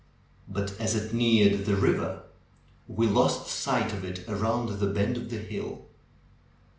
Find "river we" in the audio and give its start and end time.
1.75-3.05